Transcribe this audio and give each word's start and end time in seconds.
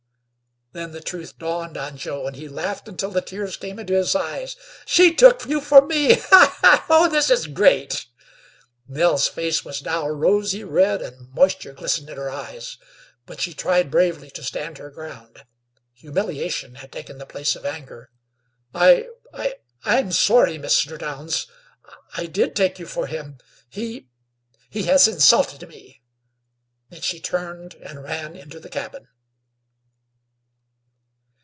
Then 0.73 0.93
the 0.93 1.01
truth 1.01 1.37
dawned 1.37 1.75
on 1.75 1.97
Joe, 1.97 2.25
and 2.27 2.33
he 2.37 2.47
laughed 2.47 2.87
until 2.87 3.11
the 3.11 3.21
tears 3.21 3.57
came 3.57 3.77
into 3.77 3.91
his 3.93 4.15
eyes. 4.15 4.55
"She 4.85 5.13
took 5.13 5.45
you 5.45 5.59
for 5.59 5.85
me! 5.85 6.13
Ha, 6.13 6.29
ha, 6.61 6.85
ha! 6.85 6.85
Oh, 6.89 7.09
this 7.09 7.29
is 7.29 7.47
great!" 7.47 8.05
Nell's 8.87 9.27
face 9.27 9.65
was 9.65 9.83
now 9.83 10.07
rosy 10.07 10.63
red 10.63 11.01
and 11.01 11.27
moisture 11.33 11.73
glistened 11.73 12.09
in 12.09 12.15
her 12.15 12.29
eyes; 12.29 12.77
but 13.25 13.41
she 13.41 13.53
tried 13.53 13.91
bravely 13.91 14.29
to 14.31 14.41
stand 14.43 14.77
her 14.77 14.89
ground. 14.89 15.43
Humiliation 15.95 16.75
had 16.75 16.89
taken 16.93 17.17
the 17.17 17.25
place 17.25 17.53
of 17.57 17.65
anger. 17.65 18.09
"I 18.73 19.09
I 19.33 19.53
am 19.83 20.13
sorry, 20.13 20.57
Mr. 20.57 20.97
Downs. 20.97 21.47
I 22.15 22.27
did 22.27 22.55
take 22.55 22.79
you 22.79 22.85
for 22.85 23.07
him. 23.07 23.39
He 23.67 24.07
he 24.69 24.83
has 24.83 25.05
insulted 25.05 25.67
me." 25.67 26.01
Then 26.89 27.01
she 27.01 27.19
turned 27.19 27.73
and 27.73 28.03
ran 28.05 28.37
into 28.37 28.57
the 28.57 28.69
cabin. 28.69 29.09